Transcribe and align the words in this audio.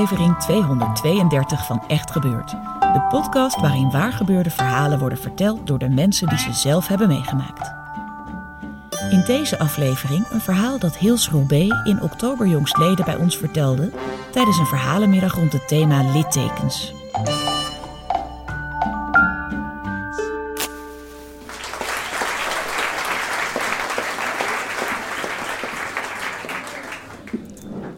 Aflevering 0.00 0.38
232 0.38 1.66
van 1.66 1.82
Echt 1.88 2.10
Gebeurd. 2.10 2.50
De 2.80 3.06
podcast 3.08 3.60
waarin 3.60 3.90
waargebeurde 3.90 4.50
verhalen 4.50 4.98
worden 4.98 5.18
verteld 5.18 5.66
door 5.66 5.78
de 5.78 5.88
mensen 5.88 6.28
die 6.28 6.38
ze 6.38 6.52
zelf 6.52 6.86
hebben 6.86 7.08
meegemaakt. 7.08 7.72
In 9.10 9.22
deze 9.26 9.58
aflevering 9.58 10.26
een 10.30 10.40
verhaal 10.40 10.78
dat 10.78 10.96
Hils 10.96 11.30
Roubaix 11.30 11.84
in 11.84 12.02
oktober 12.02 12.46
jongstleden 12.46 13.04
bij 13.04 13.16
ons 13.16 13.36
vertelde 13.36 13.90
tijdens 14.30 14.58
een 14.58 14.66
verhalenmiddag 14.66 15.34
rond 15.34 15.52
het 15.52 15.68
thema 15.68 16.12
littekens. 16.12 16.94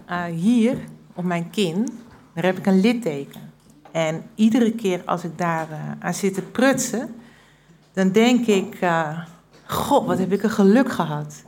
Uh, 0.08 0.24
hier 0.24 0.77
op 1.14 1.24
mijn 1.24 1.50
kin, 1.50 1.88
daar 2.34 2.44
heb 2.44 2.58
ik 2.58 2.66
een 2.66 2.80
litteken. 2.80 3.41
En 3.92 4.22
iedere 4.34 4.72
keer 4.72 5.02
als 5.05 5.24
ik 5.24 5.38
daar 5.38 5.68
uh, 5.70 5.77
aan 5.98 6.14
zit 6.14 6.34
te 6.34 6.42
prutsen, 6.42 7.14
dan 7.92 8.12
denk 8.12 8.46
ik, 8.46 8.80
uh, 8.80 9.18
god, 9.66 10.06
wat 10.06 10.18
heb 10.18 10.33
ik 10.33 10.42
een 10.42 10.50
geluk 10.50 10.92
gehad. 10.92 11.42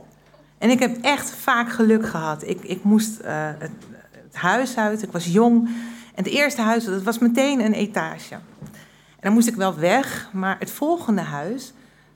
En 0.57 0.69
ik 0.69 0.79
heb 0.79 0.97
echt 1.01 1.29
vaak 1.29 1.71
geluk 1.71 2.07
gehad. 2.07 2.47
Ik, 2.47 2.63
ik 2.63 2.83
moest 2.83 3.17
het, 3.23 3.55
het, 3.59 4.35
huis 4.35 4.77
uit, 4.77 5.03
ik 5.03 5.11
was 5.11 5.25
jong. 5.25 5.67
En 6.15 6.23
het 6.23 6.33
eerste 6.33 6.61
huis, 6.61 6.85
dat 6.85 7.03
was 7.03 7.19
meteen 7.19 7.59
een 7.59 7.73
etage. 7.73 8.33
En 8.33 9.21
dan 9.21 9.33
moest 9.33 9.47
ik 9.47 9.55
wel 9.55 9.75
weg, 9.75 10.29
maar 10.33 10.55
het 10.59 10.71
volgende 10.71 11.21
huis, 11.21 11.73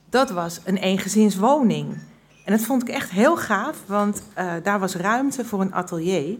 dat 0.08 0.30
was 0.30 0.60
een 0.64 0.76
eengezinswoning. 0.76 1.98
En 2.44 2.52
dat 2.56 2.64
vond 2.64 2.82
ik 2.82 2.88
echt 2.88 3.10
heel 3.10 3.36
gaaf, 3.36 3.76
want 3.86 4.22
daar 4.62 4.78
was 4.78 4.94
ruimte 4.94 5.44
voor 5.44 5.60
een 5.60 5.74
atelier. 5.74 6.38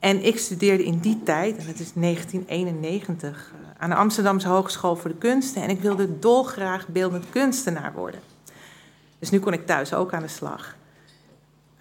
En 0.00 0.24
ik 0.24 0.38
studeerde 0.38 0.84
in 0.84 0.98
die 0.98 1.22
tijd, 1.22 1.56
en 1.56 1.66
dat 1.66 1.78
is 1.78 1.92
1991, 1.94 3.52
uh, 3.54 3.68
aan 3.78 3.90
de 3.90 3.96
Amsterdamse 3.96 4.48
Hogeschool 4.48 4.96
voor 4.96 5.10
de 5.10 5.16
Kunsten. 5.16 5.62
En 5.62 5.70
ik 5.70 5.80
wilde 5.80 6.18
dolgraag 6.18 6.88
beeldend 6.88 7.24
kunstenaar 7.30 7.92
worden. 7.92 8.20
Dus 9.18 9.30
nu 9.30 9.38
kon 9.38 9.52
ik 9.52 9.66
thuis 9.66 9.94
ook 9.94 10.12
aan 10.12 10.22
de 10.22 10.28
slag. 10.28 10.76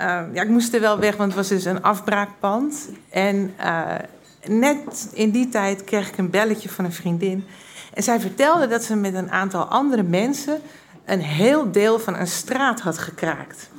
Uh, 0.01 0.23
ja, 0.33 0.41
ik 0.41 0.49
moest 0.49 0.73
er 0.73 0.81
wel 0.81 0.99
weg, 0.99 1.15
want 1.15 1.33
het 1.33 1.37
was 1.37 1.47
dus 1.47 1.65
een 1.65 1.83
afbraakpand. 1.83 2.89
En 3.09 3.53
uh, 3.59 3.95
net 4.47 5.09
in 5.13 5.29
die 5.29 5.49
tijd 5.49 5.83
kreeg 5.83 6.07
ik 6.07 6.17
een 6.17 6.29
belletje 6.29 6.69
van 6.69 6.85
een 6.85 6.93
vriendin. 6.93 7.45
En 7.93 8.03
zij 8.03 8.19
vertelde 8.19 8.67
dat 8.67 8.83
ze 8.83 8.95
met 8.95 9.13
een 9.13 9.31
aantal 9.31 9.63
andere 9.63 10.03
mensen 10.03 10.61
een 11.05 11.21
heel 11.21 11.71
deel 11.71 11.99
van 11.99 12.15
een 12.15 12.27
straat 12.27 12.79
had 12.79 12.97
gekraakt. 12.97 13.69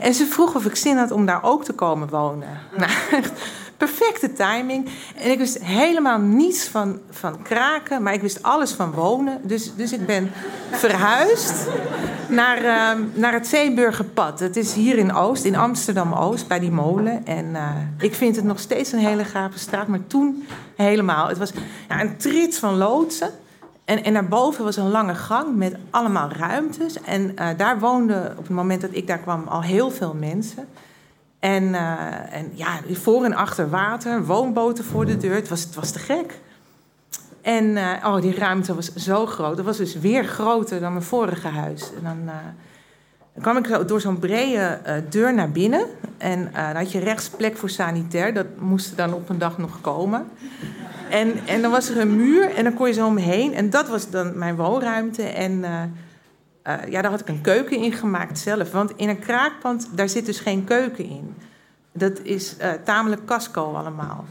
En 0.00 0.14
ze 0.14 0.26
vroeg 0.26 0.54
of 0.54 0.64
ik 0.64 0.76
zin 0.76 0.96
had 0.96 1.10
om 1.10 1.26
daar 1.26 1.42
ook 1.42 1.64
te 1.64 1.72
komen 1.72 2.08
wonen. 2.08 2.48
Nou, 2.76 2.90
echt 3.22 3.32
perfecte 3.76 4.32
timing. 4.32 4.88
En 5.16 5.30
ik 5.30 5.38
wist 5.38 5.58
helemaal 5.64 6.18
niets 6.18 6.64
van, 6.64 6.98
van 7.10 7.42
kraken, 7.42 8.02
maar 8.02 8.14
ik 8.14 8.20
wist 8.20 8.42
alles 8.42 8.72
van 8.72 8.90
wonen. 8.90 9.40
Dus, 9.42 9.74
dus 9.76 9.92
ik 9.92 10.06
ben 10.06 10.30
verhuisd 10.70 11.66
naar, 12.28 12.62
uh, 12.62 13.04
naar 13.12 13.32
het 13.32 13.46
Zeeburgerpad. 13.46 14.40
Het 14.40 14.56
is 14.56 14.72
hier 14.72 14.98
in 14.98 15.12
Oost, 15.12 15.44
in 15.44 15.56
Amsterdam-Oost, 15.56 16.48
bij 16.48 16.58
die 16.58 16.70
molen. 16.70 17.26
En 17.26 17.46
uh, 17.46 17.70
ik 17.98 18.14
vind 18.14 18.36
het 18.36 18.44
nog 18.44 18.60
steeds 18.60 18.92
een 18.92 18.98
hele 18.98 19.24
gave 19.24 19.58
straat, 19.58 19.86
maar 19.86 20.06
toen 20.06 20.46
helemaal. 20.76 21.28
Het 21.28 21.38
was 21.38 21.52
ja, 21.88 22.00
een 22.00 22.16
trits 22.16 22.58
van 22.58 22.76
loodsen. 22.76 23.30
En, 23.86 24.04
en 24.04 24.12
daarboven 24.12 24.64
was 24.64 24.76
een 24.76 24.90
lange 24.90 25.14
gang 25.14 25.56
met 25.56 25.76
allemaal 25.90 26.28
ruimtes. 26.28 27.00
En 27.00 27.22
uh, 27.22 27.48
daar 27.56 27.78
woonden 27.78 28.30
op 28.30 28.46
het 28.46 28.48
moment 28.48 28.80
dat 28.80 28.90
ik 28.92 29.06
daar 29.06 29.18
kwam 29.18 29.48
al 29.48 29.62
heel 29.62 29.90
veel 29.90 30.14
mensen. 30.14 30.68
En, 31.38 31.62
uh, 31.62 32.32
en 32.34 32.50
ja, 32.54 32.80
voor 32.92 33.24
en 33.24 33.34
achter 33.34 33.70
water, 33.70 34.24
woonboten 34.24 34.84
voor 34.84 35.06
de 35.06 35.16
deur. 35.16 35.34
Het 35.34 35.48
was, 35.48 35.62
het 35.62 35.74
was 35.74 35.90
te 35.90 35.98
gek. 35.98 36.40
En 37.42 37.64
uh, 37.64 37.92
oh, 38.04 38.20
die 38.20 38.34
ruimte 38.34 38.74
was 38.74 38.94
zo 38.94 39.26
groot. 39.26 39.56
Dat 39.56 39.64
was 39.64 39.76
dus 39.76 39.94
weer 39.94 40.24
groter 40.24 40.80
dan 40.80 40.92
mijn 40.92 41.04
vorige 41.04 41.48
huis. 41.48 41.90
En 41.96 42.02
dan, 42.02 42.30
dan 43.36 43.42
kwam 43.42 43.56
ik 43.56 43.88
door 43.88 44.00
zo'n 44.00 44.18
brede 44.18 44.80
deur 45.08 45.34
naar 45.34 45.50
binnen. 45.50 45.86
En 46.18 46.50
dan 46.52 46.76
had 46.76 46.92
je 46.92 46.98
rechts 46.98 47.28
plek 47.28 47.56
voor 47.56 47.70
sanitair. 47.70 48.34
Dat 48.34 48.46
moest 48.58 48.96
dan 48.96 49.14
op 49.14 49.28
een 49.28 49.38
dag 49.38 49.58
nog 49.58 49.80
komen. 49.80 50.26
En, 51.10 51.46
en 51.46 51.62
dan 51.62 51.70
was 51.70 51.88
er 51.88 52.00
een 52.00 52.16
muur 52.16 52.54
en 52.54 52.64
dan 52.64 52.74
kon 52.74 52.86
je 52.86 52.92
zo 52.92 53.06
omheen. 53.06 53.54
En 53.54 53.70
dat 53.70 53.88
was 53.88 54.10
dan 54.10 54.38
mijn 54.38 54.56
woonruimte. 54.56 55.22
En 55.22 55.52
uh, 55.52 55.82
uh, 56.66 56.74
ja, 56.88 57.02
daar 57.02 57.10
had 57.10 57.20
ik 57.20 57.28
een 57.28 57.40
keuken 57.40 57.82
in 57.82 57.92
gemaakt 57.92 58.38
zelf. 58.38 58.72
Want 58.72 58.92
in 58.96 59.08
een 59.08 59.18
kraakpand, 59.18 59.88
daar 59.94 60.08
zit 60.08 60.26
dus 60.26 60.40
geen 60.40 60.64
keuken 60.64 61.04
in. 61.04 61.34
Dat 61.98 62.20
is 62.22 62.54
uh, 62.60 62.70
tamelijk 62.84 63.24
casco 63.24 63.72
allemaal. 63.74 64.24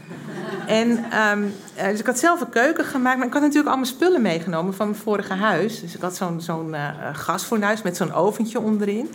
En 0.66 1.04
um, 1.32 1.52
dus 1.90 2.00
ik 2.00 2.06
had 2.06 2.18
zelf 2.18 2.40
een 2.40 2.48
keuken 2.48 2.84
gemaakt. 2.84 3.16
Maar 3.18 3.26
ik 3.26 3.32
had 3.32 3.42
natuurlijk 3.42 3.68
allemaal 3.68 3.86
spullen 3.86 4.22
meegenomen 4.22 4.74
van 4.74 4.88
mijn 4.88 5.00
vorige 5.00 5.34
huis. 5.34 5.80
Dus 5.80 5.94
ik 5.94 6.00
had 6.00 6.16
zo'n 6.16 6.40
zo'n 6.40 6.74
gasfornuis 7.12 7.82
met 7.82 7.96
zo'n 7.96 8.12
oventje 8.12 8.60
onderin. 8.60 9.10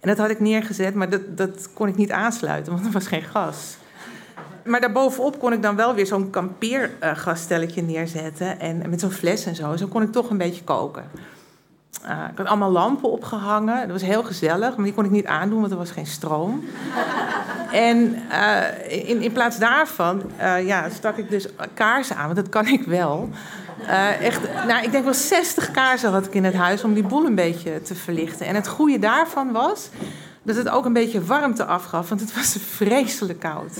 En 0.00 0.08
dat 0.08 0.18
had 0.18 0.30
ik 0.30 0.40
neergezet, 0.40 0.94
maar 0.94 1.10
dat, 1.10 1.36
dat 1.36 1.72
kon 1.72 1.88
ik 1.88 1.96
niet 1.96 2.12
aansluiten, 2.12 2.72
want 2.72 2.86
er 2.86 2.92
was 2.92 3.06
geen 3.06 3.22
gas 3.22 3.76
maar 4.66 4.80
daarbovenop 4.80 5.38
kon 5.38 5.52
ik 5.52 5.62
dan 5.62 5.76
wel 5.76 5.94
weer 5.94 6.06
zo'n 6.06 6.30
kampeergastelletje 6.30 7.82
neerzetten. 7.82 8.60
En, 8.60 8.82
en 8.82 8.90
met 8.90 9.00
zo'n 9.00 9.10
fles 9.10 9.46
en 9.46 9.54
zo. 9.54 9.76
Zo 9.76 9.86
kon 9.86 10.02
ik 10.02 10.12
toch 10.12 10.30
een 10.30 10.38
beetje 10.38 10.64
koken. 10.64 11.04
Uh, 12.04 12.24
ik 12.30 12.38
had 12.38 12.46
allemaal 12.46 12.70
lampen 12.70 13.10
opgehangen. 13.10 13.80
Dat 13.80 13.90
was 13.90 14.02
heel 14.02 14.22
gezellig, 14.22 14.76
maar 14.76 14.84
die 14.84 14.94
kon 14.94 15.04
ik 15.04 15.10
niet 15.10 15.26
aandoen, 15.26 15.60
want 15.60 15.72
er 15.72 15.78
was 15.78 15.90
geen 15.90 16.06
stroom. 16.06 16.64
en 17.72 18.22
uh, 18.30 19.08
in, 19.08 19.22
in 19.22 19.32
plaats 19.32 19.58
daarvan 19.58 20.22
uh, 20.40 20.66
ja, 20.66 20.88
stak 20.88 21.16
ik 21.16 21.30
dus 21.30 21.46
kaarsen 21.74 22.16
aan, 22.16 22.24
want 22.24 22.36
dat 22.36 22.48
kan 22.48 22.66
ik 22.66 22.84
wel. 22.84 23.28
echt, 24.20 24.40
nou, 24.66 24.84
ik 24.84 24.92
denk 24.92 25.04
wel 25.04 25.14
60 25.14 25.70
kaarsen 25.70 26.10
had 26.10 26.26
ik 26.26 26.34
in 26.34 26.44
het 26.44 26.54
huis 26.54 26.84
om 26.84 26.94
die 26.94 27.06
boel 27.06 27.26
een 27.26 27.34
beetje 27.34 27.82
te 27.82 27.94
verlichten. 27.94 28.46
En 28.46 28.54
het 28.54 28.68
goede 28.68 28.98
daarvan 28.98 29.52
was 29.52 29.88
dat 30.42 30.56
het 30.56 30.68
ook 30.68 30.84
een 30.84 30.92
beetje 30.92 31.24
warmte 31.24 31.64
afgaf, 31.64 32.08
want 32.08 32.20
het 32.20 32.34
was 32.34 32.56
vreselijk 32.76 33.40
koud. 33.40 33.78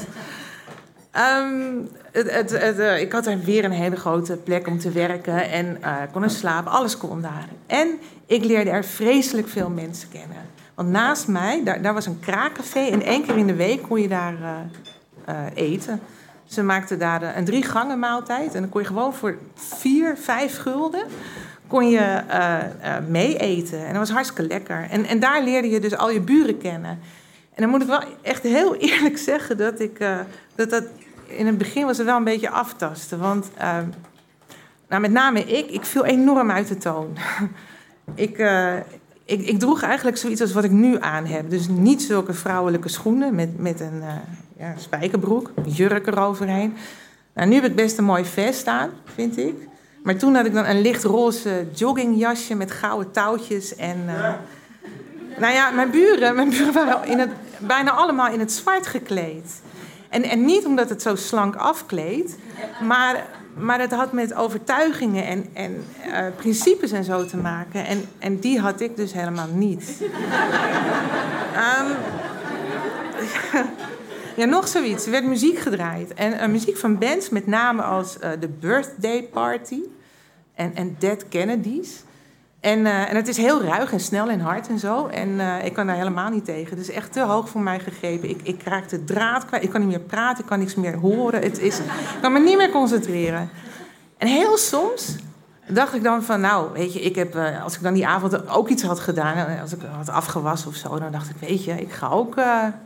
Um, 1.19 1.89
het, 2.13 2.79
uh, 2.79 3.01
ik 3.01 3.13
had 3.13 3.27
er 3.27 3.41
weer 3.41 3.65
een 3.65 3.71
hele 3.71 3.97
grote 3.97 4.37
plek 4.37 4.67
om 4.67 4.79
te 4.79 4.91
werken 4.91 5.51
en 5.51 5.79
uh, 5.81 5.97
kon 6.13 6.23
er 6.23 6.31
slapen, 6.31 6.73
alles 6.73 6.97
kon 6.97 7.21
daar. 7.21 7.49
En 7.67 7.89
ik 8.27 8.45
leerde 8.45 8.71
er 8.71 8.85
vreselijk 8.85 9.49
veel 9.49 9.71
mensen 9.71 10.09
kennen. 10.09 10.37
Want 10.75 10.89
naast 10.89 11.29
mij, 11.29 11.65
daar, 11.65 11.83
daar 11.83 11.95
was 11.95 12.07
een 12.07 12.21
kraakcafé 12.21 12.81
en 12.81 13.03
één 13.03 13.27
keer 13.27 13.37
in 13.37 13.47
de 13.47 13.55
week 13.55 13.83
kon 13.83 14.01
je 14.01 14.09
daar 14.09 14.35
uh, 15.29 15.35
eten. 15.55 16.01
Ze 16.45 16.63
maakten 16.63 16.99
daar 16.99 17.37
een 17.37 17.45
drie 17.45 17.63
gangen 17.63 17.99
maaltijd 17.99 18.55
en 18.55 18.61
dan 18.61 18.71
kon 18.71 18.81
je 18.81 18.87
gewoon 18.87 19.15
voor 19.15 19.39
vier, 19.55 20.17
vijf 20.17 20.59
gulden 20.59 21.05
kon 21.67 21.91
je 21.91 22.21
mee 23.09 23.37
eten. 23.39 23.79
En 23.79 23.89
dat 23.89 23.97
was 23.97 24.11
hartstikke 24.11 24.43
lekker. 24.43 24.87
En, 24.91 25.05
en 25.05 25.21
daar 25.21 25.43
leerde 25.43 25.71
je 25.71 25.81
dus 25.81 25.97
al 25.97 26.11
je 26.11 26.21
buren 26.21 26.59
kennen. 26.59 26.99
En 27.55 27.63
dan 27.63 27.69
moet 27.71 27.83
ik 27.83 27.89
wel 27.89 28.03
echt 28.23 28.43
heel 28.43 28.75
eerlijk 28.91 29.19
zeggen 29.19 29.57
dat 29.57 29.81
ik 29.81 29.99
dat 30.55 30.71
dat 30.71 30.85
in 31.27 31.47
het 31.47 31.59
begin 31.59 31.87
was 31.87 31.97
het 31.97 32.07
wel 32.07 32.17
een 32.17 32.25
beetje 32.25 32.51
aftasten. 32.51 33.19
Want 33.19 33.51
uh, 33.59 33.79
nou, 34.89 35.01
met 35.01 35.11
name 35.11 35.45
ik, 35.45 35.71
ik 35.71 35.85
viel 35.85 36.05
enorm 36.05 36.51
uit 36.51 36.69
de 36.69 36.77
toon. 36.77 37.17
ik, 38.15 38.39
uh, 38.39 38.77
ik, 39.25 39.47
ik, 39.47 39.59
droeg 39.59 39.83
eigenlijk 39.83 40.17
zoiets 40.17 40.41
als 40.41 40.53
wat 40.53 40.65
ik 40.65 40.71
nu 40.71 40.97
aan 41.01 41.27
heb. 41.27 41.51
Dus 41.51 41.69
niet 41.69 42.03
zulke 42.03 42.33
vrouwelijke 42.33 42.89
schoenen 42.89 43.35
met, 43.35 43.59
met 43.59 43.81
een 43.81 43.97
uh, 44.01 44.13
ja, 44.59 44.75
spijkerbroek, 44.77 45.51
jurk 45.65 46.07
eroverheen. 46.07 46.75
Nou, 47.35 47.49
nu 47.49 47.55
heb 47.55 47.65
ik 47.65 47.77
best 47.77 47.99
een 47.99 48.05
mooi 48.05 48.25
vest 48.25 48.67
aan, 48.67 48.91
vind 49.05 49.39
ik. 49.39 49.55
Maar 50.03 50.17
toen 50.17 50.35
had 50.35 50.47
ik 50.47 50.53
dan 50.53 50.65
een 50.65 50.81
lichtroze 50.81 51.67
joggingjasje 51.75 52.55
met 52.55 52.71
gouden 52.71 53.11
touwtjes. 53.11 53.77
En 53.77 54.05
nou 55.39 55.53
ja, 55.53 55.71
mijn 55.71 55.91
buren, 55.91 56.35
mijn 56.35 56.51
buren 56.51 56.73
waren 56.73 57.09
in 57.09 57.19
het, 57.19 57.31
bijna 57.59 57.91
allemaal 57.91 58.33
in 58.33 58.41
het 58.41 58.53
zwart 58.53 58.87
gekleed. 58.87 59.61
En, 60.17 60.23
en 60.23 60.45
niet 60.45 60.67
omdat 60.67 60.89
het 60.89 61.03
zo 61.03 61.15
slank 61.15 61.57
afkleedt, 61.57 62.37
maar, 62.83 63.27
maar 63.55 63.81
het 63.81 63.93
had 63.93 64.13
met 64.13 64.35
overtuigingen 64.35 65.27
en, 65.27 65.47
en 65.53 65.85
uh, 66.07 66.27
principes 66.37 66.93
en 66.93 67.05
zo 67.05 67.27
te 67.27 67.37
maken. 67.37 67.87
En, 67.87 68.05
en 68.19 68.39
die 68.39 68.61
had 68.61 68.81
ik 68.81 68.97
dus 68.97 69.13
helemaal 69.13 69.49
niet. 69.53 70.03
um, 71.81 71.97
ja, 74.41 74.45
nog 74.45 74.69
zoiets. 74.69 75.05
Er 75.05 75.11
werd 75.11 75.25
muziek 75.25 75.59
gedraaid. 75.59 76.15
En 76.15 76.33
uh, 76.33 76.47
muziek 76.47 76.77
van 76.77 76.99
bands, 76.99 77.29
met 77.29 77.47
name 77.47 77.83
als 77.83 78.17
uh, 78.17 78.31
The 78.31 78.49
Birthday 78.61 79.23
Party 79.23 79.81
en, 80.55 80.75
en 80.75 80.97
Dead 80.99 81.29
Kennedys. 81.29 82.03
En, 82.67 82.79
uh, 82.79 83.11
en 83.11 83.17
het 83.17 83.29
is 83.29 83.37
heel 83.37 83.63
ruig 83.63 83.93
en 83.93 84.01
snel 84.01 84.29
en 84.29 84.41
hard 84.41 84.69
en 84.69 84.79
zo. 84.79 85.07
En 85.07 85.29
uh, 85.29 85.65
ik 85.65 85.73
kan 85.73 85.87
daar 85.87 85.97
helemaal 85.97 86.31
niet 86.31 86.45
tegen. 86.45 86.71
Het 86.71 86.89
is 86.89 86.95
echt 86.95 87.13
te 87.13 87.21
hoog 87.21 87.49
voor 87.49 87.61
mij 87.61 87.79
gegrepen. 87.79 88.29
Ik, 88.29 88.41
ik 88.43 88.63
raak 88.63 88.89
de 88.89 89.05
draad 89.05 89.45
kwijt. 89.45 89.63
Ik 89.63 89.71
kan 89.71 89.81
niet 89.81 89.89
meer 89.89 90.01
praten. 90.01 90.43
Ik 90.43 90.49
kan 90.49 90.59
niks 90.59 90.75
meer 90.75 90.97
horen. 90.97 91.43
Het 91.43 91.59
is, 91.59 91.79
ik 91.79 91.85
kan 92.21 92.33
me 92.33 92.39
niet 92.39 92.57
meer 92.57 92.71
concentreren. 92.71 93.51
En 94.19 94.29
heel 94.29 94.57
soms 94.57 95.17
dacht 95.69 95.95
ik 95.95 96.03
dan 96.03 96.23
van... 96.23 96.41
Nou, 96.41 96.73
weet 96.73 96.93
je, 96.93 97.01
ik 97.01 97.15
heb, 97.15 97.37
uh, 97.37 97.63
als 97.63 97.77
ik 97.77 97.83
dan 97.83 97.95
die 97.95 98.07
avond 98.07 98.49
ook 98.49 98.69
iets 98.69 98.83
had 98.83 99.01
gedaan... 99.01 99.61
als 99.61 99.73
ik 99.73 99.81
had 99.97 100.09
afgewassen 100.09 100.69
of 100.69 100.75
zo... 100.75 100.99
dan 100.99 101.13
dacht 101.13 101.31
ik, 101.31 101.37
weet 101.49 101.65
je, 101.65 101.81
ik 101.81 101.93
ga 101.93 102.09
ook 102.09 102.35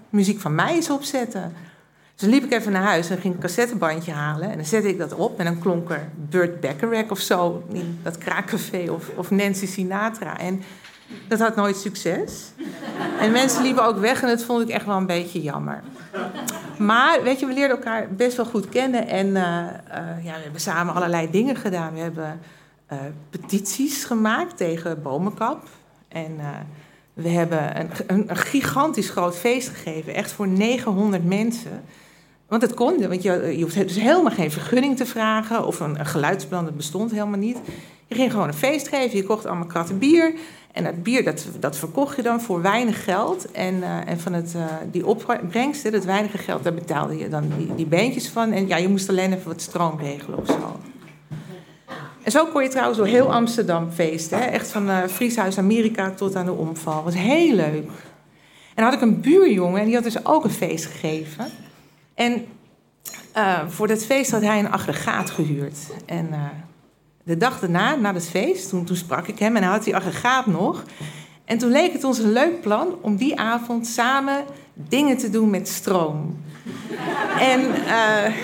muziek 0.09 0.41
van 0.41 0.55
mij 0.55 0.75
eens 0.75 0.91
opzetten. 0.91 1.55
Dus 2.20 2.28
liep 2.28 2.44
ik 2.44 2.52
even 2.52 2.72
naar 2.72 2.82
huis 2.82 3.11
en 3.11 3.19
ging 3.19 3.34
een 3.34 3.40
cassettebandje 3.40 4.12
halen. 4.12 4.50
En 4.50 4.56
dan 4.56 4.67
zette 4.67 4.88
ik 4.88 4.99
dat 4.99 5.14
op 5.14 5.38
en 5.38 5.44
dan 5.44 5.58
klonk 5.58 5.90
er 5.90 6.08
Burt 6.28 6.61
Bacharach 6.61 7.11
of 7.11 7.19
zo 7.19 7.62
in 7.72 7.99
dat 8.02 8.19
kraakcafé 8.19 8.90
of, 8.90 9.11
of 9.14 9.31
Nancy 9.31 9.67
Sinatra. 9.67 10.38
En 10.38 10.62
dat 11.28 11.38
had 11.38 11.56
nooit 11.56 11.76
succes. 11.76 12.52
En 13.20 13.32
mensen 13.32 13.62
liepen 13.62 13.84
ook 13.84 13.99
weg 13.99 14.22
en 14.22 14.28
dat 14.28 14.43
vond 14.43 14.62
ik 14.62 14.69
echt 14.69 14.87
wel 14.87 14.96
een 14.96 15.06
beetje 15.06 15.43
jammer. 15.43 15.82
Maar 16.78 17.22
weet 17.22 17.40
je, 17.40 17.46
we 17.46 17.52
leerden 17.52 17.76
elkaar 17.76 18.14
best 18.14 18.37
wel 18.37 18.46
goed 18.46 18.69
kennen. 18.69 19.08
En 19.08 19.26
uh, 19.26 19.34
uh, 19.34 20.25
ja, 20.25 20.34
we 20.34 20.43
hebben 20.43 20.61
samen 20.61 20.94
allerlei 20.94 21.31
dingen 21.31 21.56
gedaan. 21.56 21.93
We 21.93 22.00
hebben 22.00 22.40
uh, 22.93 22.99
petities 23.31 24.05
gemaakt 24.05 24.56
tegen 24.56 25.02
bomenkap. 25.02 25.69
En 26.08 26.40
we 27.14 27.28
hebben 27.28 27.81
een, 27.81 27.90
een, 28.06 28.31
een 28.31 28.37
gigantisch 28.37 29.11
groot 29.11 29.37
feest 29.37 29.69
gegeven. 29.69 30.14
Echt 30.14 30.32
voor 30.32 30.49
900 30.49 31.25
mensen. 31.25 31.82
Want 32.50 32.62
het 32.62 32.75
kon, 32.75 33.08
want 33.08 33.23
je, 33.23 33.55
je 33.56 33.62
hoeft 33.62 33.75
dus 33.75 34.00
helemaal 34.00 34.32
geen 34.32 34.50
vergunning 34.50 34.97
te 34.97 35.06
vragen 35.06 35.67
of 35.67 35.81
een, 35.81 36.06
geluidsplan, 36.06 36.64
dat 36.64 36.76
bestond 36.76 37.11
helemaal 37.11 37.38
niet. 37.38 37.58
Je 38.06 38.14
ging 38.14 38.31
gewoon 38.31 38.49
een 38.49 38.55
feest 38.55 38.88
geven, 38.88 39.17
je 39.17 39.25
kocht 39.25 39.47
allemaal 39.47 39.67
kratten 39.67 39.99
bier. 39.99 40.35
En 40.73 40.85
dat 40.85 41.02
bier 41.02 41.25
dat, 41.25 41.47
dat 41.61 41.76
verkocht 41.76 42.17
je 42.17 42.23
dan 42.23 42.41
voor 42.41 42.62
weinig 42.62 43.05
geld. 43.05 43.50
En, 43.50 43.75
uh, 43.75 44.08
en 44.08 44.20
van 44.20 44.32
het, 44.32 44.52
uh, 44.56 44.64
die 44.91 45.06
opbrengsten, 45.06 45.93
dat 45.93 46.05
weinige 46.05 46.38
geld, 46.38 46.64
daar 46.64 46.75
betaalde 46.75 47.19
je 47.19 47.29
dan 47.29 47.52
die, 47.56 47.75
die 47.75 47.87
beentjes 47.87 48.29
van. 48.29 48.53
En 48.53 48.69
ja, 48.69 48.76
je 48.76 48.88
moest 48.88 49.08
alleen 49.08 49.32
even 49.32 49.49
wat 49.49 49.61
stroom 49.61 49.99
regelen 49.99 50.38
of 50.38 50.46
zo. 50.46 50.81
En 52.23 52.31
zo 52.31 52.46
kon 52.46 52.62
je 52.62 52.69
trouwens 52.69 52.99
door 52.99 53.06
heel 53.06 53.32
Amsterdam 53.32 53.91
feesten. 53.91 54.38
Hè? 54.38 54.44
Echt 54.44 54.70
van 54.70 54.88
uh, 54.88 54.99
Frieshuis 55.06 55.58
Amerika 55.58 56.11
tot 56.11 56.37
aan 56.37 56.44
de 56.44 56.53
omval. 56.53 57.03
Was 57.05 57.14
heel 57.14 57.55
leuk. 57.55 57.87
En 58.75 58.75
dan 58.75 58.85
had 58.85 58.94
ik 58.94 59.00
een 59.00 59.20
buurjongen 59.20 59.81
en 59.81 59.87
die 59.87 59.94
had 59.94 60.05
dus 60.05 60.26
ook 60.26 60.44
een 60.44 60.50
feest 60.50 60.87
gegeven. 60.87 61.46
En 62.20 62.46
uh, 63.37 63.58
voor 63.69 63.88
dat 63.88 64.05
feest 64.05 64.31
had 64.31 64.43
hij 64.43 64.58
een 64.58 64.70
aggregaat 64.70 65.31
gehuurd. 65.31 65.78
En 66.06 66.28
uh, 66.31 66.44
de 67.22 67.37
dag 67.37 67.61
daarna, 67.61 67.94
na 67.94 68.14
het 68.14 68.28
feest, 68.28 68.69
toen, 68.69 68.84
toen 68.84 68.96
sprak 68.96 69.26
ik 69.26 69.38
hem 69.38 69.56
en 69.56 69.62
hij 69.62 69.72
had 69.72 69.84
die 69.84 69.96
aggregaat 69.96 70.46
nog. 70.46 70.84
En 71.44 71.58
toen 71.58 71.70
leek 71.70 71.93
het 71.93 72.05
ons 72.05 72.19
een 72.19 72.32
leuk 72.32 72.61
plan 72.61 72.94
om 73.00 73.17
die 73.17 73.38
avond 73.38 73.87
samen 73.87 74.44
dingen 74.75 75.17
te 75.17 75.31
doen 75.31 75.50
met 75.50 75.69
stroom. 75.69 76.44
en 77.52 77.61
uh, 77.61 78.34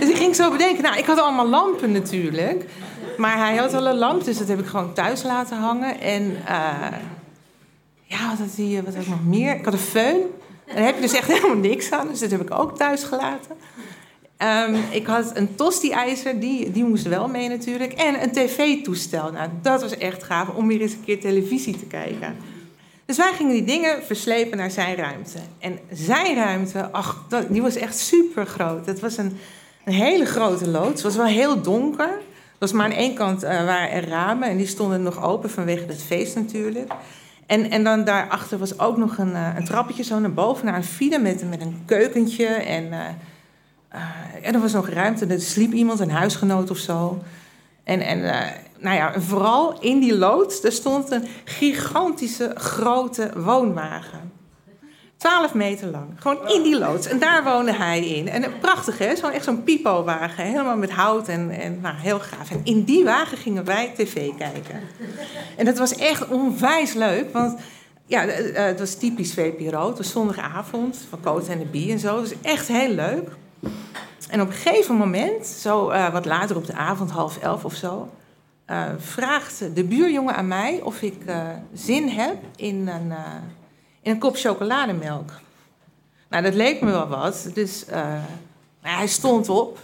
dus 0.00 0.08
ik 0.08 0.16
ging 0.16 0.34
zo 0.34 0.50
bedenken, 0.50 0.82
nou, 0.82 0.96
ik 0.96 1.06
had 1.06 1.20
allemaal 1.20 1.48
lampen 1.48 1.92
natuurlijk. 1.92 2.64
Maar 3.16 3.38
hij 3.38 3.56
had 3.56 3.74
al 3.74 3.86
een 3.86 3.98
lamp, 3.98 4.24
dus 4.24 4.38
dat 4.38 4.48
heb 4.48 4.58
ik 4.58 4.66
gewoon 4.66 4.92
thuis 4.92 5.22
laten 5.22 5.58
hangen. 5.58 6.00
En 6.00 6.36
ja, 8.02 8.28
wat 8.28 8.38
had, 8.38 8.56
hij, 8.56 8.82
wat 8.84 8.94
had 8.94 9.02
ik 9.02 9.10
nog 9.10 9.24
meer? 9.24 9.56
Ik 9.56 9.64
had 9.64 9.74
een 9.74 9.78
föhn. 9.78 10.37
Daar 10.74 10.84
heb 10.84 10.94
je 10.94 11.00
dus 11.00 11.12
echt 11.12 11.32
helemaal 11.32 11.56
niks 11.56 11.90
aan. 11.90 12.08
Dus 12.08 12.20
dat 12.20 12.30
heb 12.30 12.40
ik 12.40 12.50
ook 12.50 12.76
thuis 12.76 13.02
gelaten. 13.02 13.56
Um, 14.42 14.76
ik 14.90 15.06
had 15.06 15.30
een 15.34 15.54
tosti-ijzer, 15.54 16.40
die, 16.40 16.70
die 16.70 16.84
moest 16.84 17.08
wel 17.08 17.28
mee 17.28 17.48
natuurlijk. 17.48 17.92
En 17.92 18.22
een 18.22 18.32
tv-toestel. 18.32 19.32
Nou, 19.32 19.48
dat 19.62 19.80
was 19.80 19.96
echt 19.96 20.22
gaaf 20.22 20.48
om 20.48 20.68
weer 20.68 20.80
eens 20.80 20.92
een 20.92 21.04
keer 21.04 21.20
televisie 21.20 21.76
te 21.76 21.84
kijken. 21.84 22.36
Dus 23.06 23.16
wij 23.16 23.32
gingen 23.32 23.52
die 23.52 23.64
dingen 23.64 24.04
verslepen 24.04 24.58
naar 24.58 24.70
zijn 24.70 24.96
ruimte. 24.96 25.38
En 25.58 25.78
zijn 25.92 26.34
ruimte, 26.34 26.92
ach, 26.92 27.26
die 27.48 27.62
was 27.62 27.76
echt 27.76 27.98
super 27.98 28.46
groot. 28.46 28.86
Het 28.86 29.00
was 29.00 29.16
een, 29.16 29.38
een 29.84 29.92
hele 29.92 30.24
grote 30.24 30.68
loods. 30.68 30.88
Het 30.88 31.02
was 31.02 31.16
wel 31.16 31.26
heel 31.26 31.62
donker. 31.62 32.08
Het 32.08 32.70
was 32.70 32.72
maar 32.72 32.84
aan 32.84 32.92
één 32.92 33.14
kant 33.14 33.44
uh, 33.44 33.48
waren 33.50 33.90
er 33.90 34.08
ramen. 34.08 34.48
En 34.48 34.56
die 34.56 34.66
stonden 34.66 35.02
nog 35.02 35.22
open 35.24 35.50
vanwege 35.50 35.84
het 35.86 36.02
feest 36.02 36.34
natuurlijk. 36.34 36.92
En, 37.48 37.70
en 37.70 37.84
dan 37.84 38.04
daarachter 38.04 38.58
was 38.58 38.78
ook 38.78 38.96
nog 38.96 39.18
een, 39.18 39.32
uh, 39.32 39.54
een 39.56 39.64
trappetje 39.64 40.02
zo 40.02 40.18
naar 40.18 40.32
boven, 40.32 40.64
naar 40.64 40.74
een 40.74 40.84
file 40.84 41.18
met, 41.18 41.48
met 41.48 41.60
een 41.60 41.82
keukentje. 41.86 42.46
En, 42.46 42.84
uh, 42.84 43.06
en 44.42 44.54
er 44.54 44.60
was 44.60 44.72
nog 44.72 44.88
ruimte, 44.88 45.26
er 45.26 45.40
sliep 45.40 45.72
iemand, 45.72 46.00
een 46.00 46.10
huisgenoot 46.10 46.70
of 46.70 46.78
zo. 46.78 47.22
En, 47.84 48.00
en 48.00 48.20
nou 48.78 48.96
ja, 48.96 49.20
vooral 49.20 49.80
in 49.80 50.00
die 50.00 50.16
loods, 50.16 50.64
er 50.64 50.72
stond 50.72 51.10
een 51.10 51.24
gigantische 51.44 52.52
grote 52.54 53.30
woonwagen. 53.36 54.32
12 55.18 55.54
meter 55.54 55.88
lang. 55.88 56.06
Gewoon 56.16 56.48
in 56.48 56.62
die 56.62 56.78
loods. 56.78 57.06
En 57.06 57.18
daar 57.18 57.44
woonde 57.44 57.74
hij 57.74 58.08
in. 58.08 58.28
En 58.28 58.58
prachtig, 58.60 58.98
hè? 58.98 59.16
Zo 59.16 59.28
echt 59.28 59.44
zo'n 59.44 59.62
pipo-wagen. 59.62 60.44
Helemaal 60.44 60.76
met 60.76 60.90
hout 60.90 61.28
en, 61.28 61.50
en 61.50 61.80
nou, 61.80 61.96
heel 61.96 62.20
gaaf. 62.20 62.50
En 62.50 62.60
in 62.64 62.84
die 62.84 63.04
wagen 63.04 63.38
gingen 63.38 63.64
wij 63.64 63.92
tv 63.96 64.30
kijken. 64.36 64.80
En 65.56 65.64
dat 65.64 65.78
was 65.78 65.94
echt 65.94 66.28
onwijs 66.28 66.92
leuk. 66.92 67.32
Want 67.32 67.60
ja, 68.06 68.20
het 68.20 68.78
was 68.78 68.94
typisch 68.94 69.34
VPRO. 69.34 69.88
Het 69.88 69.96
was 69.96 70.10
zondagavond 70.10 71.06
van 71.08 71.20
Coat 71.20 71.48
en 71.48 71.58
de 71.58 71.64
Bie 71.64 71.92
en 71.92 71.98
zo. 71.98 72.20
Was 72.20 72.40
echt 72.42 72.68
heel 72.68 72.94
leuk. 72.94 73.28
En 74.30 74.40
op 74.40 74.46
een 74.46 74.52
gegeven 74.52 74.94
moment, 74.94 75.46
zo 75.46 75.90
uh, 75.90 76.12
wat 76.12 76.24
later 76.24 76.56
op 76.56 76.66
de 76.66 76.74
avond, 76.74 77.10
half 77.10 77.38
elf 77.38 77.64
of 77.64 77.74
zo... 77.74 78.10
Uh, 78.70 78.84
vraagt 78.98 79.64
de 79.74 79.84
buurjongen 79.84 80.34
aan 80.34 80.48
mij 80.48 80.80
of 80.82 81.02
ik 81.02 81.16
zin 81.72 82.08
heb 82.08 82.36
in 82.56 82.88
een 82.88 83.12
in 84.08 84.14
een 84.14 84.20
kop 84.20 84.36
chocolademelk. 84.36 85.30
Nou, 86.28 86.42
dat 86.42 86.54
leek 86.54 86.80
me 86.80 86.90
wel 86.90 87.08
wat. 87.08 87.50
Dus 87.54 87.84
uh, 87.88 87.94
nou, 88.82 88.96
hij 88.96 89.06
stond 89.06 89.48
op 89.48 89.78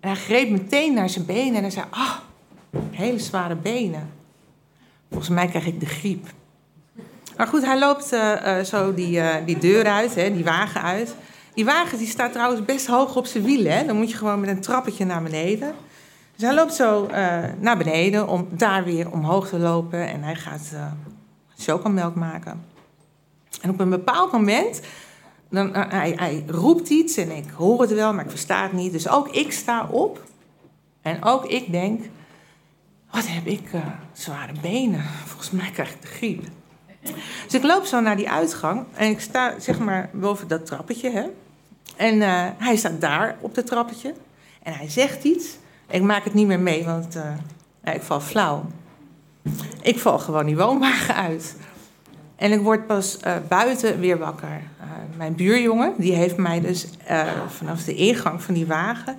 en 0.00 0.08
hij 0.08 0.18
greep 0.18 0.50
meteen 0.50 0.94
naar 0.94 1.08
zijn 1.08 1.26
benen 1.26 1.54
en 1.54 1.62
hij 1.62 1.70
zei: 1.70 1.86
Ah, 1.90 2.14
hele 2.90 3.18
zware 3.18 3.56
benen. 3.56 4.10
Volgens 5.08 5.30
mij 5.30 5.46
krijg 5.46 5.66
ik 5.66 5.80
de 5.80 5.86
griep. 5.86 6.26
Maar 7.36 7.46
goed, 7.46 7.64
hij 7.64 7.78
loopt 7.78 8.12
uh, 8.12 8.34
uh, 8.44 8.64
zo 8.64 8.94
die, 8.94 9.22
die 9.44 9.58
deur 9.58 9.86
uit, 9.86 10.14
hè, 10.14 10.32
die 10.32 10.44
wagen 10.44 10.82
uit. 10.82 11.14
Die 11.54 11.64
wagen 11.64 11.98
die 11.98 12.06
staat 12.06 12.32
trouwens 12.32 12.64
best 12.64 12.86
hoog 12.86 13.16
op 13.16 13.26
zijn 13.26 13.44
wielen. 13.44 13.72
Hè. 13.72 13.86
Dan 13.86 13.96
moet 13.96 14.10
je 14.10 14.16
gewoon 14.16 14.40
met 14.40 14.48
een 14.48 14.60
trappetje 14.60 15.04
naar 15.04 15.22
beneden. 15.22 15.74
Dus 16.34 16.46
hij 16.46 16.54
loopt 16.54 16.74
zo 16.74 17.06
naar 17.58 17.76
beneden 17.78 18.28
om 18.28 18.48
daar 18.50 18.84
weer 18.84 19.10
omhoog 19.10 19.48
te 19.48 19.58
lopen. 19.58 20.08
En 20.08 20.22
hij 20.22 20.34
gaat 20.34 20.72
chocomelk 21.56 22.14
maken. 22.14 22.67
En 23.60 23.70
op 23.70 23.80
een 23.80 23.90
bepaald 23.90 24.32
moment, 24.32 24.80
dan, 25.50 25.76
uh, 25.76 25.84
hij, 25.88 26.12
hij, 26.16 26.44
roept 26.46 26.88
iets 26.88 27.16
en 27.16 27.30
ik 27.30 27.50
hoor 27.50 27.80
het 27.80 27.94
wel, 27.94 28.14
maar 28.14 28.24
ik 28.24 28.30
versta 28.30 28.62
het 28.62 28.72
niet. 28.72 28.92
Dus 28.92 29.08
ook 29.08 29.28
ik 29.28 29.52
sta 29.52 29.88
op 29.90 30.24
en 31.02 31.24
ook 31.24 31.44
ik 31.44 31.72
denk, 31.72 32.04
wat 33.10 33.26
heb 33.26 33.46
ik 33.46 33.72
uh, 33.72 33.86
zware 34.12 34.52
benen. 34.60 35.04
Volgens 35.26 35.50
mij 35.50 35.70
krijg 35.70 35.90
ik 35.90 36.00
de 36.00 36.06
griep. 36.06 36.44
Dus 37.44 37.54
ik 37.54 37.62
loop 37.62 37.84
zo 37.84 38.00
naar 38.00 38.16
die 38.16 38.30
uitgang 38.30 38.84
en 38.94 39.10
ik 39.10 39.20
sta 39.20 39.54
zeg 39.58 39.78
maar 39.78 40.10
boven 40.12 40.48
dat 40.48 40.66
trappetje. 40.66 41.10
Hè? 41.10 41.26
En 41.96 42.14
uh, 42.14 42.46
hij 42.58 42.76
staat 42.76 43.00
daar 43.00 43.36
op 43.40 43.56
het 43.56 43.66
trappetje 43.66 44.14
en 44.62 44.72
hij 44.72 44.90
zegt 44.90 45.24
iets. 45.24 45.56
Ik 45.90 46.02
maak 46.02 46.24
het 46.24 46.34
niet 46.34 46.46
meer 46.46 46.60
mee, 46.60 46.84
want 46.84 47.18
ik 47.84 48.02
val 48.02 48.20
flauw. 48.20 48.64
Ik 49.82 49.98
val 49.98 50.18
gewoon 50.18 50.46
die 50.46 50.56
woonwagen 50.56 51.14
uit. 51.14 51.56
En 52.38 52.52
ik 52.52 52.60
word 52.60 52.86
pas 52.86 53.18
uh, 53.26 53.36
buiten 53.48 54.00
weer 54.00 54.18
wakker. 54.18 54.48
Uh, 54.48 54.86
mijn 55.16 55.34
buurjongen, 55.34 55.94
die 55.96 56.12
heeft 56.12 56.36
mij 56.36 56.60
dus 56.60 56.88
uh, 57.10 57.26
vanaf 57.48 57.84
de 57.84 57.94
ingang 57.94 58.42
van 58.42 58.54
die 58.54 58.66
wagen... 58.66 59.16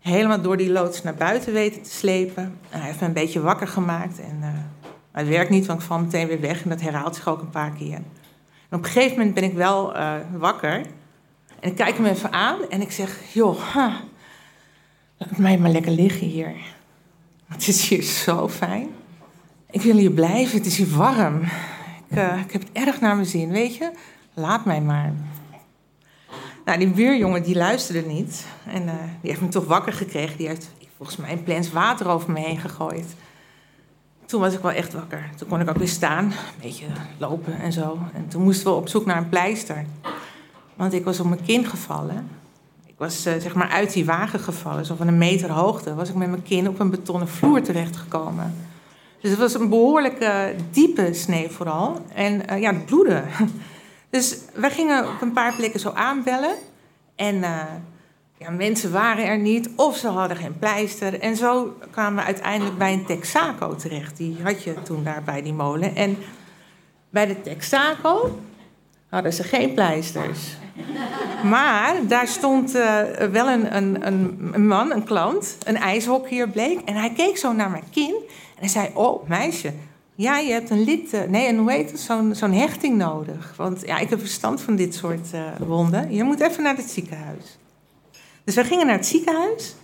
helemaal 0.00 0.40
door 0.40 0.56
die 0.56 0.70
loods 0.70 1.02
naar 1.02 1.14
buiten 1.14 1.52
weten 1.52 1.82
te 1.82 1.90
slepen. 1.90 2.58
hij 2.68 2.80
heeft 2.80 3.00
me 3.00 3.06
een 3.06 3.12
beetje 3.12 3.40
wakker 3.40 3.68
gemaakt. 3.68 4.20
En, 4.20 4.70
het 5.12 5.28
werkt 5.28 5.50
niet, 5.50 5.66
want 5.66 5.80
ik 5.80 5.86
val 5.86 5.98
meteen 5.98 6.26
weer 6.26 6.40
weg. 6.40 6.62
En 6.62 6.68
dat 6.68 6.80
herhaalt 6.80 7.16
zich 7.16 7.28
ook 7.28 7.40
een 7.40 7.50
paar 7.50 7.70
keer. 7.70 7.94
En 7.94 8.78
op 8.78 8.84
een 8.84 8.90
gegeven 8.90 9.16
moment 9.16 9.34
ben 9.34 9.44
ik 9.44 9.54
wel 9.54 9.92
wakker. 10.36 10.80
En 11.60 11.70
ik 11.70 11.76
kijk 11.76 11.96
hem 11.96 12.06
even 12.06 12.32
aan 12.32 12.58
en 12.68 12.80
ik 12.80 12.92
zeg... 12.92 13.18
joh, 13.32 13.58
ha, 13.58 14.00
laat 15.16 15.36
mij 15.36 15.58
maar 15.58 15.70
lekker 15.70 15.92
liggen 15.92 16.26
hier. 16.26 16.52
Het 17.48 17.68
is 17.68 17.88
hier 17.88 18.02
zo 18.02 18.48
fijn. 18.48 18.88
Ik 19.70 19.82
wil 19.82 19.96
hier 19.96 20.10
blijven, 20.10 20.56
het 20.56 20.66
is 20.66 20.76
hier 20.76 20.96
warm. 20.96 21.40
Ik, 22.12 22.18
uh, 22.18 22.40
ik 22.40 22.52
heb 22.52 22.62
het 22.62 22.70
erg 22.72 23.00
naar 23.00 23.14
mijn 23.14 23.26
zin, 23.26 23.50
weet 23.50 23.76
je? 23.76 23.90
Laat 24.34 24.64
mij 24.64 24.80
maar. 24.80 25.12
Nou, 26.64 26.78
die 26.78 26.88
buurjongen 26.88 27.42
die 27.42 27.56
luisterde 27.56 28.08
niet. 28.08 28.46
En 28.66 28.82
uh, 28.82 28.92
die 29.20 29.30
heeft 29.30 29.40
me 29.40 29.48
toch 29.48 29.64
wakker 29.64 29.92
gekregen. 29.92 30.36
Die 30.36 30.48
heeft 30.48 30.70
volgens 30.96 31.16
mij 31.16 31.32
een 31.32 31.42
plens 31.42 31.72
water 31.72 32.08
over 32.08 32.32
me 32.32 32.40
heen 32.40 32.58
gegooid. 32.58 33.14
Toen 34.26 34.40
was 34.40 34.54
ik 34.54 34.60
wel 34.60 34.70
echt 34.70 34.92
wakker. 34.92 35.30
Toen 35.36 35.48
kon 35.48 35.60
ik 35.60 35.68
ook 35.68 35.76
weer 35.76 35.88
staan, 35.88 36.24
een 36.24 36.32
beetje 36.62 36.86
lopen 37.18 37.60
en 37.60 37.72
zo. 37.72 37.98
En 38.12 38.28
toen 38.28 38.42
moesten 38.42 38.66
we 38.66 38.76
op 38.76 38.88
zoek 38.88 39.06
naar 39.06 39.16
een 39.16 39.28
pleister. 39.28 39.84
Want 40.74 40.92
ik 40.92 41.04
was 41.04 41.20
op 41.20 41.26
mijn 41.26 41.42
kin 41.42 41.66
gevallen. 41.66 42.28
Ik 42.86 42.94
was 42.96 43.26
uh, 43.26 43.32
zeg 43.38 43.54
maar 43.54 43.68
uit 43.68 43.92
die 43.92 44.04
wagen 44.04 44.40
gevallen, 44.40 44.86
zo 44.86 44.94
van 44.94 45.08
een 45.08 45.18
meter 45.18 45.50
hoogte. 45.50 45.94
Was 45.94 46.08
ik 46.08 46.14
met 46.14 46.30
mijn 46.30 46.42
kin 46.42 46.68
op 46.68 46.80
een 46.80 46.90
betonnen 46.90 47.28
vloer 47.28 47.62
terechtgekomen. 47.62 48.54
Dus 49.22 49.30
het 49.30 49.40
was 49.40 49.54
een 49.54 49.68
behoorlijke 49.68 50.54
diepe 50.70 51.14
snee 51.14 51.50
vooral. 51.50 52.04
En 52.14 52.42
uh, 52.50 52.60
ja, 52.60 52.72
het 52.72 52.86
bloedde. 52.86 53.22
Dus 54.10 54.38
wij 54.54 54.70
gingen 54.70 55.08
op 55.08 55.20
een 55.20 55.32
paar 55.32 55.54
plekken 55.54 55.80
zo 55.80 55.90
aanbellen. 55.90 56.54
En 57.16 57.34
uh, 57.34 57.60
ja, 58.38 58.50
mensen 58.50 58.92
waren 58.92 59.24
er 59.24 59.38
niet 59.38 59.70
of 59.76 59.96
ze 59.96 60.08
hadden 60.08 60.36
geen 60.36 60.58
pleister. 60.58 61.20
En 61.20 61.36
zo 61.36 61.76
kwamen 61.90 62.18
we 62.18 62.24
uiteindelijk 62.24 62.78
bij 62.78 62.92
een 62.92 63.06
Texaco 63.06 63.76
terecht. 63.76 64.16
Die 64.16 64.36
had 64.42 64.62
je 64.62 64.82
toen 64.82 65.04
daar 65.04 65.22
bij 65.22 65.42
die 65.42 65.52
molen. 65.52 65.96
En 65.96 66.16
bij 67.10 67.26
de 67.26 67.40
Texaco 67.40 68.38
hadden 69.08 69.32
ze 69.32 69.42
geen 69.42 69.74
pleisters. 69.74 70.56
Maar 71.44 71.94
daar 72.08 72.28
stond 72.28 72.72
wel 73.30 73.48
een, 73.48 73.76
een, 73.76 74.06
een, 74.06 74.66
man, 74.66 74.92
een 74.92 75.04
klant, 75.04 75.56
een 75.64 75.76
ijshockeyer 75.76 76.48
bleek. 76.48 76.80
En 76.80 76.94
hij 76.94 77.12
keek 77.12 77.36
zo 77.36 77.52
naar 77.52 77.70
mijn 77.70 77.90
kin 77.90 78.14
hij 78.62 78.70
zei: 78.70 78.90
Oh, 78.94 79.28
meisje, 79.28 79.72
ja, 80.14 80.38
je 80.38 80.52
hebt 80.52 80.70
een 80.70 80.84
lid, 80.84 81.14
uh, 81.14 81.20
nee, 81.22 81.46
en 81.46 81.56
hoe 81.58 81.72
heet 81.72 81.90
het, 81.90 82.00
zo'n 82.36 82.52
hechting 82.52 82.96
nodig. 82.96 83.54
Want 83.56 83.82
ja, 83.86 83.98
ik 83.98 84.10
heb 84.10 84.18
verstand 84.18 84.60
van 84.60 84.76
dit 84.76 84.94
soort 84.94 85.28
uh, 85.34 85.40
wonden. 85.66 86.14
Je 86.14 86.24
moet 86.24 86.40
even 86.40 86.62
naar 86.62 86.76
het 86.76 86.90
ziekenhuis. 86.90 87.58
Dus 88.44 88.54
we 88.54 88.64
gingen 88.64 88.86
naar 88.86 88.96
het 88.96 89.06
ziekenhuis. 89.06 89.74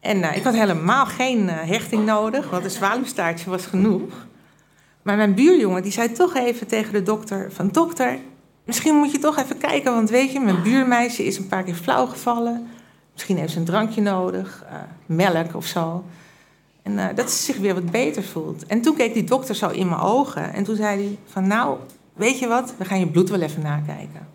En 0.00 0.34
ik 0.34 0.42
had 0.42 0.54
helemaal 0.54 1.06
geen 1.06 1.48
hechting 1.48 2.04
nodig, 2.04 2.50
want 2.50 2.64
een 2.64 2.70
zwaluwstaartje 2.70 3.50
was 3.50 3.66
genoeg. 3.66 4.26
Maar 5.02 5.16
mijn 5.16 5.34
buurjongen 5.34 5.82
die 5.82 5.92
zei 5.92 6.12
toch 6.12 6.34
even 6.34 6.66
tegen 6.66 6.92
de 6.92 7.02
dokter: 7.02 7.52
van 7.52 7.68
dokter, 7.68 8.18
misschien 8.64 8.94
moet 8.94 9.12
je 9.12 9.18
toch 9.18 9.38
even 9.38 9.58
kijken, 9.58 9.94
want 9.94 10.10
weet 10.10 10.32
je, 10.32 10.40
mijn 10.40 10.62
buurmeisje 10.62 11.24
is 11.24 11.38
een 11.38 11.48
paar 11.48 11.62
keer 11.62 11.74
flauw 11.74 12.06
gevallen. 12.06 12.68
Misschien 13.12 13.36
heeft 13.36 13.52
ze 13.52 13.58
een 13.58 13.64
drankje 13.64 14.00
nodig, 14.00 14.64
melk 15.06 15.54
of 15.54 15.66
zo. 15.66 16.04
En 16.88 16.94
uh, 16.94 17.04
dat 17.14 17.30
ze 17.30 17.42
zich 17.42 17.56
weer 17.56 17.74
wat 17.74 17.90
beter 17.90 18.22
voelt. 18.22 18.66
En 18.66 18.80
toen 18.80 18.96
keek 18.96 19.14
die 19.14 19.24
dokter 19.24 19.54
zo 19.54 19.68
in 19.68 19.88
mijn 19.88 20.00
ogen 20.00 20.52
en 20.52 20.64
toen 20.64 20.76
zei 20.76 21.04
hij 21.04 21.18
van 21.26 21.46
nou, 21.46 21.76
weet 22.14 22.38
je 22.38 22.46
wat, 22.46 22.74
we 22.78 22.84
gaan 22.84 22.98
je 22.98 23.06
bloed 23.06 23.30
wel 23.30 23.40
even 23.40 23.62
nakijken. 23.62 24.28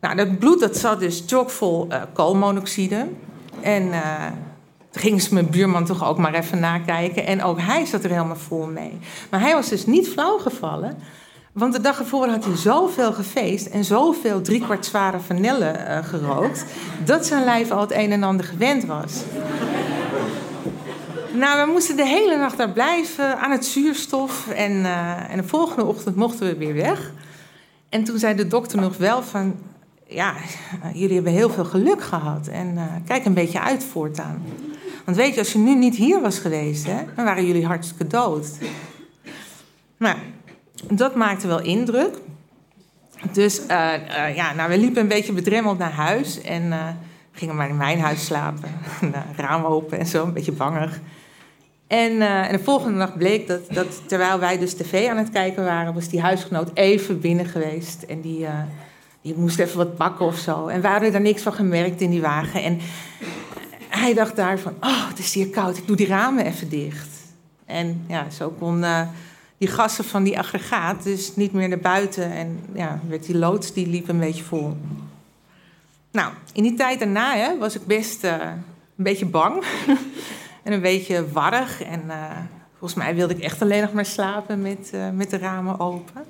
Nou, 0.00 0.16
dat 0.16 0.38
bloed 0.38 0.60
dat 0.60 0.76
zat 0.76 1.00
dus 1.00 1.24
chockvol 1.26 1.86
uh, 1.90 2.02
koolmonoxide. 2.12 3.08
En 3.60 3.90
toen 4.90 5.02
ging 5.02 5.22
ze 5.22 5.34
mijn 5.34 5.50
buurman 5.50 5.84
toch 5.84 6.04
ook 6.04 6.18
maar 6.18 6.34
even 6.34 6.60
nakijken. 6.60 7.26
En 7.26 7.42
ook 7.42 7.60
hij 7.60 7.84
zat 7.84 8.04
er 8.04 8.10
helemaal 8.10 8.36
vol 8.36 8.66
mee. 8.66 8.98
Maar 9.30 9.40
hij 9.40 9.54
was 9.54 9.68
dus 9.68 9.86
niet 9.86 10.08
flauw 10.08 10.38
gevallen. 10.38 10.98
Want 11.52 11.72
de 11.72 11.80
dag 11.80 11.98
ervoor 11.98 12.28
had 12.28 12.44
hij 12.44 12.56
zoveel 12.56 13.12
gefeest 13.12 13.66
en 13.66 13.84
zoveel 13.84 14.40
driekwart 14.40 14.86
zware 14.86 15.20
vanille 15.20 15.76
uh, 15.78 15.98
gerookt, 16.04 16.64
dat 17.04 17.26
zijn 17.26 17.44
lijf 17.44 17.70
al 17.70 17.80
het 17.80 17.92
een 17.92 18.12
en 18.12 18.22
ander 18.22 18.46
gewend 18.46 18.84
was. 18.84 19.22
Nou, 21.36 21.66
we 21.66 21.72
moesten 21.72 21.96
de 21.96 22.06
hele 22.06 22.36
nacht 22.36 22.56
daar 22.56 22.70
blijven 22.70 23.38
aan 23.38 23.50
het 23.50 23.66
zuurstof 23.66 24.48
en, 24.48 24.72
uh, 24.72 25.30
en 25.30 25.36
de 25.36 25.48
volgende 25.48 25.84
ochtend 25.84 26.16
mochten 26.16 26.46
we 26.46 26.56
weer 26.56 26.74
weg. 26.74 27.12
En 27.88 28.04
toen 28.04 28.18
zei 28.18 28.34
de 28.34 28.46
dokter 28.46 28.80
nog 28.80 28.96
wel 28.96 29.22
van, 29.22 29.56
ja, 30.06 30.34
jullie 30.92 31.14
hebben 31.14 31.32
heel 31.32 31.50
veel 31.50 31.64
geluk 31.64 32.02
gehad 32.02 32.46
en 32.46 32.74
uh, 32.74 32.82
kijk 33.06 33.24
een 33.24 33.34
beetje 33.34 33.60
uit 33.60 33.84
voortaan. 33.84 34.42
Want 35.04 35.16
weet 35.16 35.34
je, 35.34 35.38
als 35.38 35.52
je 35.52 35.58
nu 35.58 35.74
niet 35.74 35.96
hier 35.96 36.20
was 36.20 36.38
geweest, 36.38 36.86
hè, 36.86 37.04
dan 37.14 37.24
waren 37.24 37.46
jullie 37.46 37.66
hartstikke 37.66 38.06
dood. 38.06 38.48
Nou, 39.96 40.16
dat 40.90 41.14
maakte 41.14 41.46
wel 41.46 41.60
indruk. 41.60 42.14
Dus 43.32 43.60
uh, 43.60 43.66
ja, 44.36 44.54
nou, 44.54 44.70
we 44.70 44.78
liepen 44.78 45.02
een 45.02 45.08
beetje 45.08 45.32
bedremmeld 45.32 45.78
naar 45.78 45.92
huis 45.92 46.40
en 46.40 46.72
gingen 47.32 47.56
maar 47.56 47.68
in 47.68 47.76
mijn 47.76 48.00
huis 48.00 48.24
slapen. 48.24 48.70
raam 49.36 49.64
open 49.64 49.98
en 49.98 50.06
zo, 50.06 50.24
een 50.24 50.32
beetje 50.32 50.52
bangig. 50.52 51.00
En, 51.86 52.20
en, 52.20 52.52
de 52.56 52.64
volgende 52.64 52.98
nacht 52.98 53.16
bleek 53.16 53.46
dat, 53.46 53.60
dat 53.70 54.08
terwijl 54.08 54.38
wij 54.38 54.58
dus 54.58 54.74
tv 54.74 55.08
aan 55.08 55.16
het 55.16 55.30
kijken 55.30 55.64
waren, 55.64 55.94
was 55.94 56.08
die 56.08 56.20
huisgenoot 56.20 56.70
even 56.74 57.20
binnen 57.20 57.46
geweest. 57.46 58.02
En 58.02 58.20
die, 58.20 58.46
die 59.22 59.34
moest 59.36 59.58
even 59.58 59.76
wat 59.76 59.96
pakken 59.96 60.26
of 60.26 60.38
zo. 60.38 60.66
En 60.66 60.80
we 60.80 60.88
hadden 60.88 61.14
er 61.14 61.20
niks 61.20 61.42
van 61.42 61.52
gemerkt 61.52 62.00
in 62.00 62.10
die 62.10 62.20
wagen. 62.20 62.62
En 62.62 62.80
hij 63.88 64.14
dacht 64.14 64.36
daar 64.36 64.58
van, 64.58 64.74
oh, 64.80 65.08
het 65.08 65.18
is 65.18 65.34
hier 65.34 65.48
koud, 65.48 65.76
ik 65.76 65.86
doe 65.86 65.96
die 65.96 66.06
ramen 66.06 66.44
even 66.44 66.68
dicht. 66.68 67.08
En 67.64 68.04
ja, 68.08 68.30
zo 68.30 68.50
kon 68.58 68.84
die 69.58 69.68
gassen 69.68 70.04
van 70.04 70.22
die 70.22 70.38
aggregaat 70.38 71.02
dus 71.02 71.36
niet 71.36 71.52
meer 71.52 71.68
naar 71.68 71.78
buiten. 71.78 72.32
En 72.32 72.60
ja, 72.74 73.00
werd 73.08 73.26
die 73.26 73.36
loods 73.36 73.72
die 73.72 73.86
liep 73.86 74.08
een 74.08 74.18
beetje 74.18 74.44
vol. 74.44 74.76
Nou, 76.10 76.32
in 76.52 76.62
die 76.62 76.74
tijd 76.74 76.98
daarna 76.98 77.36
hè, 77.36 77.58
was 77.58 77.74
ik 77.74 77.86
best 77.86 78.22
een 78.22 78.64
beetje 78.94 79.26
bang. 79.26 79.64
en 80.66 80.72
een 80.72 80.80
beetje 80.80 81.32
warrig. 81.32 81.82
En 81.82 82.02
uh, 82.06 82.14
volgens 82.78 82.94
mij 82.94 83.14
wilde 83.14 83.34
ik 83.34 83.42
echt 83.42 83.62
alleen 83.62 83.82
nog 83.82 83.92
maar 83.92 84.06
slapen 84.06 84.62
met, 84.62 84.90
uh, 84.94 85.10
met 85.10 85.30
de 85.30 85.38
ramen 85.38 85.80
open. 85.80 86.24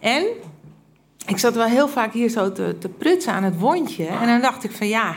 En 0.00 0.24
ik 1.26 1.38
zat 1.38 1.54
wel 1.54 1.66
heel 1.66 1.88
vaak 1.88 2.12
hier 2.12 2.28
zo 2.28 2.52
te, 2.52 2.76
te 2.78 2.88
prutsen 2.88 3.32
aan 3.32 3.42
het 3.42 3.58
wondje. 3.58 4.06
En 4.06 4.26
dan 4.26 4.40
dacht 4.40 4.64
ik 4.64 4.70
van 4.70 4.88
ja, 4.88 5.14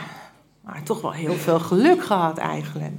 maar 0.60 0.82
toch 0.82 1.00
wel 1.00 1.12
heel 1.12 1.34
veel 1.34 1.60
geluk 1.60 2.04
gehad 2.04 2.38
eigenlijk. 2.38 2.94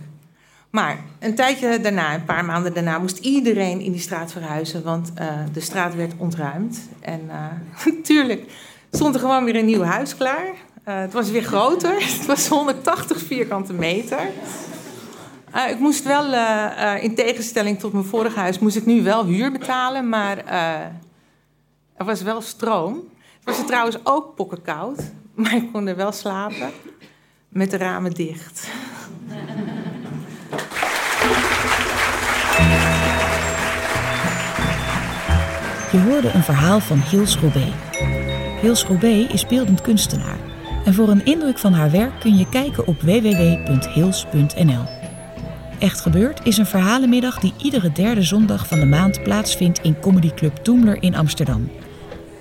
Maar 0.69 0.99
een 1.19 1.35
tijdje 1.35 1.81
daarna, 1.81 2.13
een 2.13 2.25
paar 2.25 2.45
maanden 2.45 2.73
daarna, 2.73 2.99
moest 2.99 3.17
iedereen 3.17 3.79
in 3.79 3.91
die 3.91 4.01
straat 4.01 4.31
verhuizen, 4.31 4.83
want 4.83 5.11
uh, 5.19 5.27
de 5.53 5.59
straat 5.59 5.95
werd 5.95 6.13
ontruimd. 6.17 6.79
En 6.99 7.29
natuurlijk 7.97 8.51
stond 8.91 9.13
er 9.13 9.19
gewoon 9.19 9.45
weer 9.45 9.55
een 9.55 9.65
nieuw 9.65 9.83
huis 9.83 10.15
klaar. 10.15 10.53
Het 10.83 11.13
was 11.13 11.29
weer 11.29 11.43
groter, 11.43 11.95
het 12.17 12.25
was 12.25 12.47
180 12.47 13.17
vierkante 13.21 13.73
meter. 13.73 14.19
Ik 15.63 15.79
moest 15.79 16.03
wel, 16.03 16.33
in 17.01 17.15
tegenstelling 17.15 17.79
tot 17.79 17.93
mijn 17.93 18.05
vorige 18.05 18.39
huis, 18.39 18.59
moest 18.59 18.75
ik 18.75 18.85
nu 18.85 19.03
wel 19.03 19.25
huur 19.25 19.51
betalen, 19.51 20.09
maar 20.09 20.37
er 21.95 22.05
was 22.05 22.21
wel 22.21 22.41
stroom. 22.41 23.03
Het 23.43 23.57
was 23.57 23.65
trouwens 23.65 23.97
ook 24.03 24.35
pokkenkoud, 24.35 25.11
maar 25.35 25.55
ik 25.55 25.71
kon 25.71 25.87
er 25.87 25.95
wel 25.95 26.11
slapen 26.11 26.71
met 27.49 27.71
de 27.71 27.77
ramen 27.77 28.11
dicht. 28.11 28.69
Je 35.91 36.01
hoorde 36.01 36.31
een 36.33 36.43
verhaal 36.43 36.79
van 36.79 36.99
Hils 36.99 37.37
Robé. 37.37 37.73
Hils 38.61 38.85
Robé 38.85 39.27
is 39.31 39.45
beeldend 39.45 39.81
kunstenaar. 39.81 40.37
En 40.85 40.93
voor 40.93 41.09
een 41.09 41.25
indruk 41.25 41.57
van 41.57 41.73
haar 41.73 41.91
werk 41.91 42.19
kun 42.19 42.37
je 42.37 42.49
kijken 42.49 42.87
op 42.87 43.01
www.hils.nl. 43.01 44.83
Echt 45.79 46.01
Gebeurd 46.01 46.39
is 46.43 46.57
een 46.57 46.65
verhalenmiddag 46.65 47.39
die 47.39 47.53
iedere 47.57 47.91
derde 47.91 48.21
zondag 48.21 48.67
van 48.67 48.79
de 48.79 48.85
maand 48.85 49.23
plaatsvindt 49.23 49.79
in 49.79 49.99
Comedy 49.99 50.33
Club 50.33 50.55
Toemler 50.55 51.03
in 51.03 51.15
Amsterdam. 51.15 51.71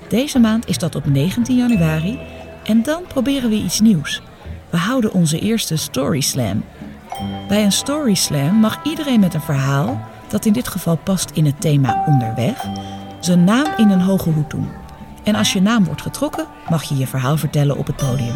Deze 0.08 0.38
maand 0.38 0.68
is 0.68 0.78
dat 0.78 0.94
op 0.94 1.06
19 1.06 1.56
januari 1.56 2.18
en 2.64 2.82
dan 2.82 3.02
proberen 3.08 3.50
we 3.50 3.56
iets 3.56 3.80
nieuws. 3.80 4.22
We 4.70 4.76
houden 4.76 5.12
onze 5.12 5.38
eerste 5.38 5.76
Story 5.76 6.20
Slam. 6.20 6.64
Bij 7.48 7.64
een 7.64 7.72
Story 7.72 8.14
Slam 8.14 8.54
mag 8.54 8.84
iedereen 8.84 9.20
met 9.20 9.34
een 9.34 9.40
verhaal, 9.40 10.00
dat 10.28 10.44
in 10.44 10.52
dit 10.52 10.68
geval 10.68 10.96
past 10.96 11.30
in 11.30 11.46
het 11.46 11.60
thema 11.60 12.04
onderweg, 12.06 12.64
zijn 13.20 13.44
naam 13.44 13.66
in 13.76 13.90
een 13.90 14.00
hoge 14.00 14.30
hoed 14.30 14.50
doen. 14.50 14.68
En 15.22 15.34
als 15.34 15.52
je 15.52 15.62
naam 15.62 15.84
wordt 15.84 16.02
getrokken, 16.02 16.46
mag 16.68 16.82
je 16.82 16.96
je 16.96 17.06
verhaal 17.06 17.36
vertellen 17.36 17.76
op 17.76 17.86
het 17.86 17.96
podium. 17.96 18.34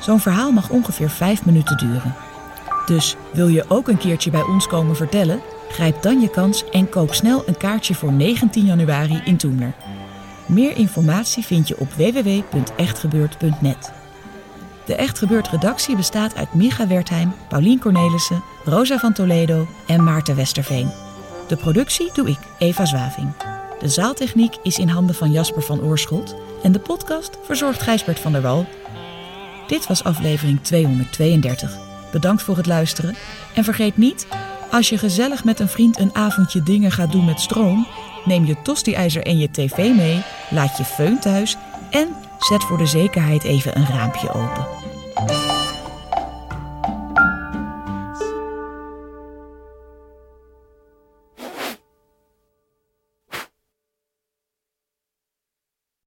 Zo'n 0.00 0.20
verhaal 0.20 0.52
mag 0.52 0.70
ongeveer 0.70 1.10
vijf 1.10 1.44
minuten 1.44 1.76
duren. 1.78 2.14
Dus 2.86 3.16
wil 3.32 3.48
je 3.48 3.64
ook 3.68 3.88
een 3.88 3.98
keertje 3.98 4.30
bij 4.30 4.42
ons 4.42 4.66
komen 4.66 4.96
vertellen? 4.96 5.40
Grijp 5.70 6.02
dan 6.02 6.20
je 6.20 6.30
kans 6.30 6.64
en 6.70 6.88
koop 6.88 7.14
snel 7.14 7.42
een 7.46 7.56
kaartje 7.56 7.94
voor 7.94 8.12
19 8.12 8.64
januari 8.64 9.20
in 9.24 9.36
Toemler. 9.36 9.74
Meer 10.46 10.76
informatie 10.76 11.44
vind 11.44 11.68
je 11.68 11.78
op 11.78 11.92
www.echtgebeurd.net. 11.92 13.92
De 14.86 14.94
Echt 14.94 15.18
Gebeurd 15.18 15.48
redactie 15.48 15.96
bestaat 15.96 16.36
uit 16.36 16.54
Micha 16.54 16.86
Wertheim, 16.86 17.32
Paulien 17.48 17.80
Cornelissen, 17.80 18.42
Rosa 18.64 18.98
van 18.98 19.12
Toledo 19.12 19.66
en 19.86 20.04
Maarten 20.04 20.36
Westerveen. 20.36 20.90
De 21.48 21.56
productie 21.56 22.10
doe 22.12 22.28
ik, 22.28 22.38
Eva 22.58 22.84
Zwaving. 22.84 23.32
De 23.78 23.88
zaaltechniek 23.88 24.56
is 24.62 24.78
in 24.78 24.88
handen 24.88 25.14
van 25.14 25.30
Jasper 25.30 25.62
van 25.62 25.80
Oorschot 25.80 26.34
en 26.62 26.72
de 26.72 26.78
podcast 26.78 27.38
verzorgt 27.42 27.82
Gijsbert 27.82 28.18
van 28.18 28.32
der 28.32 28.42
Wal. 28.42 28.66
Dit 29.66 29.86
was 29.86 30.04
aflevering 30.04 30.62
232. 30.62 31.83
Bedankt 32.14 32.42
voor 32.42 32.56
het 32.56 32.66
luisteren 32.66 33.14
en 33.54 33.64
vergeet 33.64 33.96
niet, 33.96 34.26
als 34.70 34.88
je 34.88 34.98
gezellig 34.98 35.44
met 35.44 35.60
een 35.60 35.68
vriend 35.68 35.98
een 35.98 36.14
avondje 36.14 36.62
dingen 36.62 36.90
gaat 36.90 37.12
doen 37.12 37.24
met 37.24 37.40
stroom, 37.40 37.86
neem 38.24 38.44
je 38.44 38.62
tosti-ijzer 38.62 39.22
en 39.22 39.38
je 39.38 39.50
tv 39.50 39.76
mee, 39.76 40.22
laat 40.50 40.76
je 40.76 40.84
föhn 40.84 41.20
thuis 41.20 41.56
En 41.90 42.08
zet 42.38 42.64
voor 42.64 42.78
de 42.78 42.86
zekerheid 42.86 43.44
even 43.44 43.76
een 43.76 43.86
raampje 43.86 44.28
open. 44.28 44.83